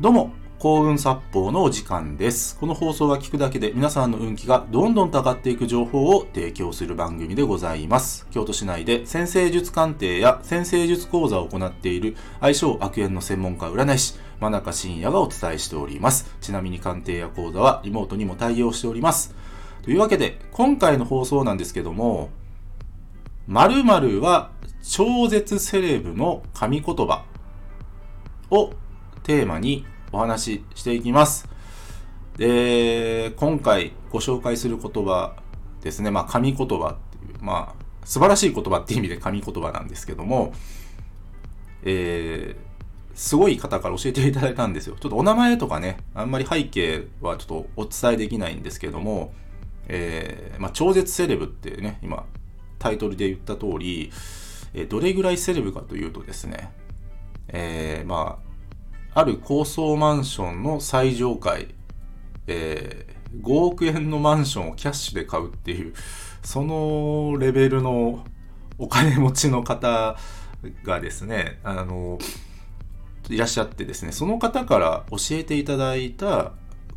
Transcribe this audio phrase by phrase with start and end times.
[0.00, 2.56] どうも、幸運殺法のお時間です。
[2.58, 8.26] この放送は聞くだけで皆さんの運気がどんどんと上がっていく情報を提供する番組でございます。
[8.30, 16.34] 京都市内で先生術鑑定や先生術講座を行っている相性悪縁の専門家占い師、真中信也がお伝えしております。
[16.40, 19.34] ちなみに鑑定や講座はリモートにも対応しております。
[19.82, 22.30] というわけで、今回の放送なんですけども、
[23.48, 24.50] 〇〇は
[24.82, 27.26] 超絶セレブの神言葉
[28.50, 28.72] を
[29.22, 31.48] テーマにお話ししていきます。
[32.36, 35.36] で、今回ご紹介する言葉
[35.82, 36.10] ですね。
[36.10, 40.52] まあ、神言葉っていう、まあ、素晴らしい言葉っていう意味で神言葉なんですけども、
[41.82, 44.96] えー、すごい方から教えていただいたんですよ。
[44.98, 49.32] ちょっとお名前とかね、あんまり背景はちょっとお伝えできないんですけども、
[49.88, 52.24] えー、まあ、超絶セレブってね、今、
[52.78, 54.10] タイトルで言った通り、
[54.72, 56.72] えどれぐらいセレブかというとですね、
[57.48, 58.49] えー、まあ、
[59.14, 61.74] ある高層マンションの最上階、
[62.46, 65.94] えー5億円のマンションをキャッシュで買うっていう、
[66.42, 68.24] そのレベルの
[68.78, 70.16] お金持ちの方
[70.82, 72.18] がですね、あの、
[73.28, 76.52] いらっしゃってですね、その方から教えていただいた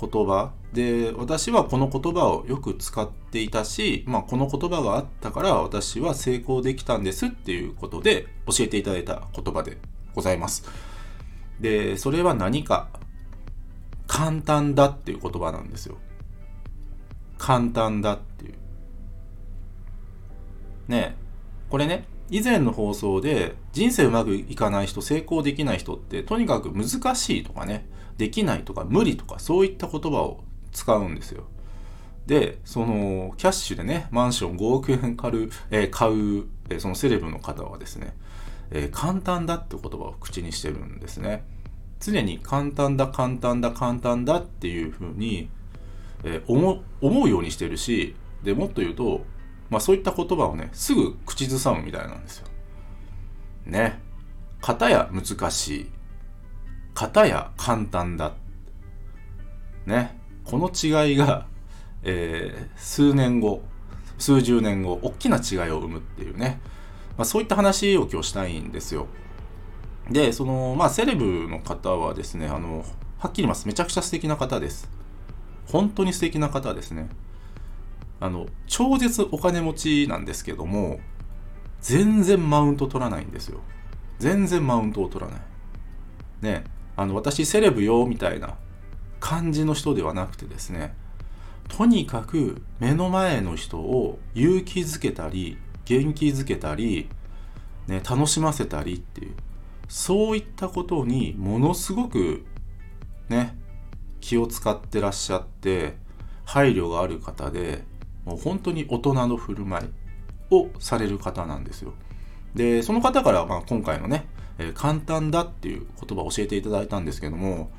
[0.00, 9.76] 言葉で、私はこの言葉をよく使っていたし、まあ、この言葉があったから私は成功できたんですっていうことで教えていただいた言葉で
[10.14, 10.64] ございます。
[11.60, 12.88] で、それは何か
[14.06, 15.96] 簡単だっていう言葉なんですよ。
[17.38, 18.54] 簡単だっていう。
[20.88, 21.24] ねえ
[21.70, 31.44] これね、以前の放送で人生うまくいかない人、成功できない人ってとにかく難しいとかね、できないとか無理とかそういった言葉を使うんですよ。
[32.26, 38.14] で、そのキャッシュでね、マンション5億円買う、えー買う、えーそのセレブの方はですね、
[38.70, 41.44] えー簡単だって言葉を口にしてるんですね。
[42.00, 45.48] 常に簡単だ、簡単だ、簡単だっていうふうに、
[46.24, 46.52] えー
[47.00, 49.24] 思うようにしてるし、でもっと言うと、
[49.70, 52.48] まあそういった言葉をね、すぐ口ずさむみたいなんですよ。
[53.66, 54.00] ね。
[54.60, 55.90] 型や難しい。
[56.94, 58.32] 型や簡単だ。
[59.86, 60.18] ね。
[60.44, 61.46] この違いが、
[62.02, 63.62] えー数年後、
[64.18, 66.60] 数十年後、大きな違いを生むっていうね。
[67.16, 69.06] まあそういった話を今日したいんですよ。
[70.10, 72.84] で、その、まあセレブの方はですね、あの、
[73.18, 73.66] はっきり言います。
[73.66, 74.90] めちゃくちゃ素敵な方です。
[75.66, 77.08] 本当に素敵な方ですね。
[78.20, 81.00] あの、超絶お金持ちなんですけども、
[81.80, 83.60] 全然マウント取らないんですよ。
[84.18, 85.40] 全然マウントを取らない。
[86.42, 86.64] ね、
[86.96, 88.56] あの、私セレブよ、みたいな
[89.20, 90.94] 感じの人ではなくてですね、
[91.68, 97.08] とにかく目の前の人を勇気づけたり、元気づけたり、
[97.86, 99.34] ね、楽しませたりっていう、
[99.88, 102.44] そういったことにものすごく
[103.28, 103.56] ね、
[104.20, 105.96] 気を使ってらっしゃって、
[106.44, 107.84] 配慮がある方で、
[108.24, 111.92] もう本当に大人の振る舞いをされる方なんですよ。
[112.54, 114.26] で、その方からまあ今回のね、
[114.58, 117.70] え簡単だっていう言葉を教えていただいたんですけども、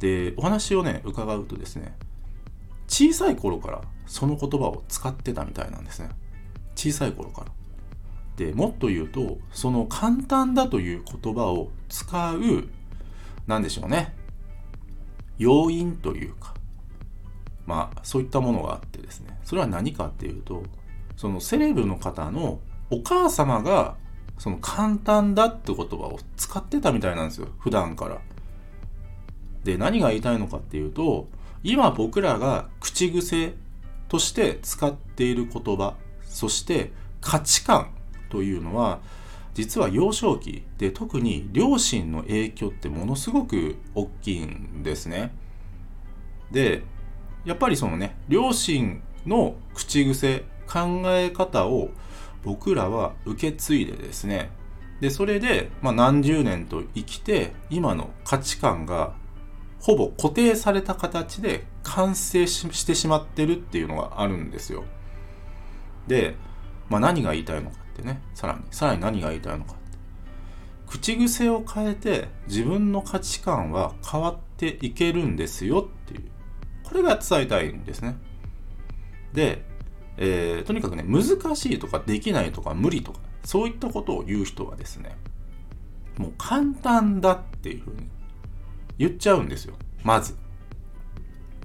[0.00, 1.96] で、お話をね、伺うとですね、
[2.88, 6.10] 小さい頃からその言葉を使ってたみたいなんですね。
[6.76, 7.46] 小さい頃から。
[8.36, 12.68] で、もっと言うと、その簡単だという言葉を使う、
[13.46, 14.14] なんでしょうね。
[15.38, 16.54] 要因というか、
[17.66, 19.38] まあ、そういったものがあってですね。
[19.42, 20.62] それは何かっていうと、
[21.16, 22.60] そのセレブの方の
[22.90, 23.96] お母様が、
[24.38, 27.48] その簡単だって言葉を使ってたみたいなんですよ。
[27.58, 28.20] 普段から。
[29.64, 31.28] で、何が言いたいのかっていうと、
[31.62, 33.54] 今僕らが口癖
[34.08, 35.94] として使っている言葉、
[36.36, 36.92] そして
[37.22, 37.92] 価値観
[38.28, 39.00] というのは、
[39.54, 45.34] 実は幼少期で特に両親の影響ってものすごく大きいんですね。
[46.50, 46.82] で、
[47.46, 51.88] やっぱりそのね、両親の口癖、考え方を
[52.44, 54.50] 僕らは受け継いでですね、
[55.00, 59.14] で、それで、まあ、何十年と生きて、今の価値観が
[59.80, 64.84] ほぼ固定された形で完成ししてしまってるっていうのがあるんですよ。
[66.06, 66.36] で、
[66.88, 69.82] まあ、何が言いたいのかってね、さらに、さらに何が言いたいのかって。
[70.86, 76.30] 口癖を変えて自分の価値観は変わっていけるんですよっていう。
[76.84, 78.16] これが伝えたいんですね。
[79.32, 79.64] で、
[80.16, 81.24] えーとにかくね、難
[81.56, 85.16] しいとかできないとか無理とか、そういったことを言う人はですね、
[86.18, 88.08] もう簡単だっていうふうに
[88.98, 89.74] 言っちゃうんですよ。
[90.02, 90.36] まず。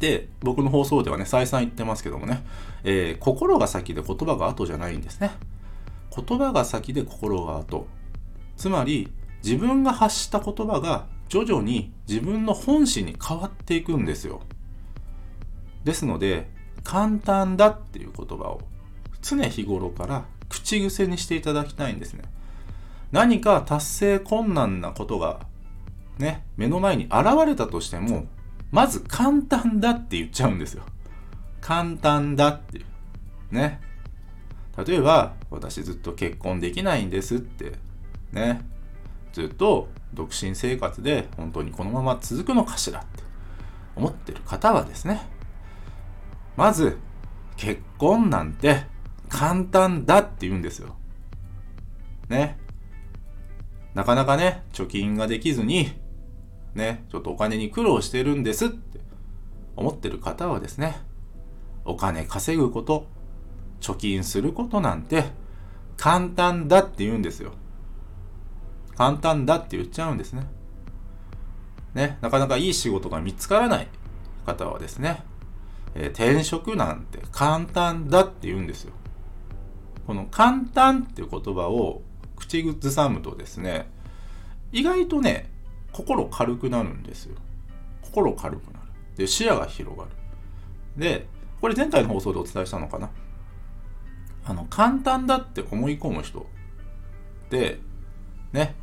[0.00, 2.42] で、僕の放送ではね、再三言ってますけどもね、
[2.82, 5.30] えー心が先で言葉が後じゃないんですね。
[6.14, 7.86] 言葉が先で心が後。
[8.56, 9.12] つまり、
[9.44, 14.40] 自分が発した言葉が徐々に自分の本心に変わっていくんですよ。
[15.84, 16.50] ですので、
[16.82, 18.62] 簡単だっていう言葉を
[19.22, 22.24] 常日頃から口癖にしていただきたいんですね。
[23.12, 25.40] 何か達成困難なことが
[26.18, 28.24] ね、目の前に現れたとしても、
[28.70, 30.84] まず簡単だって言っちゃうんですよ。
[31.60, 33.54] 簡単だっていう。
[33.54, 33.80] ね。
[34.86, 37.72] 例えば、私ずっと結婚できないんですって、
[38.32, 38.64] ね。
[39.32, 43.22] ずっと独身生活で本当にこのまま続くのかしらって
[43.94, 45.22] 思ってる方はですね、
[46.56, 46.98] まず、
[47.56, 48.84] 結婚なんて
[49.28, 50.96] 簡単だって言うんですよ。
[52.28, 52.58] ね。
[53.94, 55.92] なかなかね、貯金ができずに、
[56.74, 59.00] ね、ちょっとお金に苦労してるんですって
[59.76, 61.00] 思ってる方はですね、
[61.84, 63.06] お金稼ぐこと、
[63.80, 65.24] 貯金することなんて
[65.96, 67.52] 簡単だって言うんですよ。
[68.96, 70.46] 簡単だって言っちゃうんですね。
[71.94, 73.88] ね、なかなかいい仕事が見つからない
[74.46, 75.22] 方はですね、
[75.94, 78.92] えー、転職なんて簡単だって言うんですよ。
[80.06, 82.02] この簡単っていう言葉を
[82.36, 83.90] 口ずさむとですね、
[84.72, 85.49] 意外とね、
[85.92, 87.36] 心軽くなるんですよ。
[88.02, 88.86] 心軽くなる。
[89.16, 90.10] で、視野が広がる。
[90.96, 91.26] で、
[91.60, 93.10] これ前回の放送でお伝えしたのかな。
[94.44, 96.46] あの、簡単だって思い込む人
[97.50, 97.78] で、
[98.52, 98.74] ね、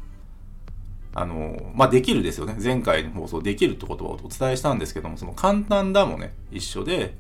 [1.14, 2.56] あの、まあ、できるですよね。
[2.62, 7.16] 前回の放送できるって言葉をお伝えしたんですけども、その簡単だもね、一緒で、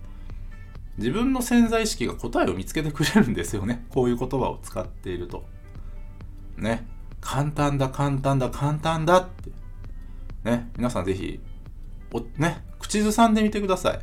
[0.97, 3.85] 自分の潜在意識が答えを見つけてくれるんですよね。
[3.89, 5.45] こういう言葉を使っていると。
[6.57, 6.87] ね。
[7.21, 9.56] 簡単だ、簡単だ、簡単だって。
[10.47, 10.69] ね。
[10.77, 11.39] 皆さんぜひ、
[12.11, 13.99] お、ね、口ずさんでみてください。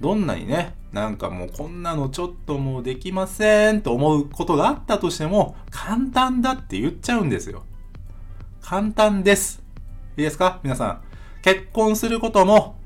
[0.00, 7.64] どんなにね、なんかもうこんなのちょっともうできませんと思うことがあったとしても、簡単だって言っちゃうんですよ。
[8.62, 9.62] 簡単です。
[10.16, 10.60] いいですか？
[10.62, 11.00] 皆さん。
[11.42, 12.76] 結婚することも、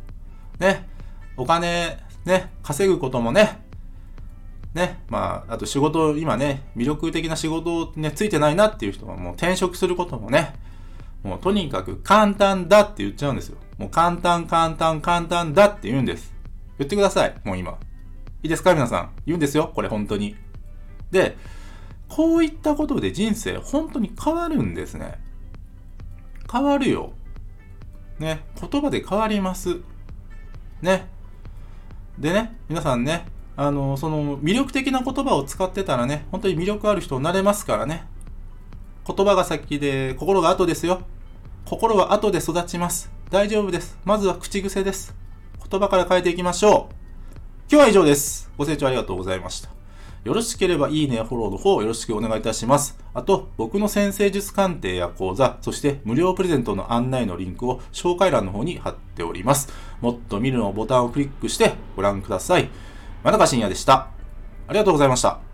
[0.59, 0.89] ね、
[1.37, 3.63] お金、ね、稼ぐこともね、
[4.75, 10.55] ね、まあ、あと仕事、今ね、魅力的な仕事ね、ついてないなっていう人はもう転職することもね、
[11.23, 13.59] もうとにかく簡単だって言っちゃうんですよ。
[13.77, 16.35] もう簡単、簡単、簡単だって言うんです。
[16.79, 17.35] 言ってください。
[17.45, 17.73] もう今。
[17.73, 19.11] いいですか皆さん。
[19.27, 19.71] 言うんですよ。
[19.75, 20.37] これ本当に。
[21.11, 21.37] で、
[22.09, 25.19] こういったことで人生本当に変わるんですね。
[26.51, 27.13] 変わるよ。
[28.19, 28.45] ね。
[28.61, 29.81] 言葉で変わります。
[30.83, 31.09] ね。
[32.19, 33.27] でね、皆さんね、
[33.57, 38.07] あの、その魅力的な言葉を使ってたらね、本当に魅力ある人になれますからね。
[39.09, 41.01] 言葉が先で心が後ですよ。
[41.65, 43.11] 心は後で育ちます。
[43.31, 43.99] 大丈夫です。
[44.05, 45.15] まずは口癖です。
[45.71, 46.95] 言葉から変えていきましょう。
[47.71, 48.51] 今日は以上です。
[48.59, 49.71] ご清聴ありがとうございました。
[50.25, 52.99] よろしければいいねフォローの方よろしくお願いいたします。
[53.15, 59.73] あと、僕の先生術鑑定や講座、そして無料プレゼントの案内のリンクを紹介欄の方に貼っております。
[60.03, 62.69] もっと見るのボタンをクリックしてご覧ください。
[63.25, 64.11] 真中深也でした。
[64.67, 65.48] ありがとうございました。